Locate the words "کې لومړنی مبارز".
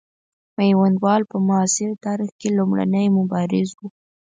2.39-3.69